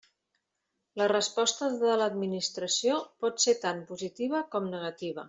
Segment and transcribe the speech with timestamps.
[1.01, 5.17] La resposta de l'administració pot ser tant positiva com negativa.